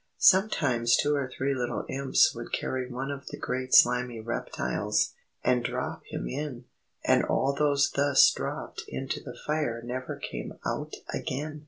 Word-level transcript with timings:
Sometimes 0.17 0.97
two 0.97 1.13
or 1.15 1.29
three 1.29 1.53
little 1.53 1.85
Imps 1.87 2.33
would 2.33 2.51
carry 2.51 2.89
one 2.91 3.11
of 3.11 3.27
the 3.27 3.37
great 3.37 3.71
slimy 3.75 4.19
reptiles, 4.19 5.13
and 5.43 5.63
drop 5.63 6.01
him 6.07 6.27
in, 6.27 6.65
and 7.05 7.23
all 7.23 7.53
those 7.53 7.91
thus 7.91 8.31
dropped 8.31 8.81
into 8.87 9.19
the 9.21 9.37
fire 9.45 9.79
never 9.85 10.15
came 10.15 10.53
out 10.65 10.95
again. 11.13 11.59